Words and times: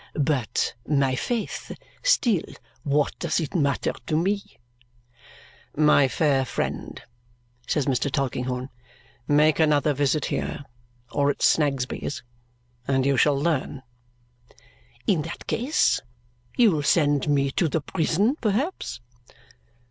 But 0.15 0.73
my 0.87 1.13
faith! 1.15 1.71
still 2.01 2.41
what 2.83 3.13
does 3.19 3.39
it 3.39 3.53
matter 3.53 3.93
to 4.07 4.17
me?" 4.17 4.57
"My 5.77 6.07
fair 6.07 6.43
friend," 6.43 6.99
says 7.67 7.85
Mr. 7.85 8.11
Tulkinghorn, 8.11 8.69
"make 9.27 9.59
another 9.59 9.93
visit 9.93 10.25
here, 10.25 10.65
or 11.11 11.29
at 11.29 11.41
Mr. 11.41 11.55
Snagsby's, 11.55 12.23
and 12.87 13.05
you 13.05 13.15
shall 13.15 13.39
learn." 13.39 13.83
"In 15.05 15.21
that 15.21 15.45
case 15.45 15.99
you 16.57 16.71
will 16.71 16.81
send 16.81 17.29
me 17.29 17.51
to 17.51 17.69
the 17.69 17.79
prison, 17.81 18.35
perhaps?" 18.41 19.01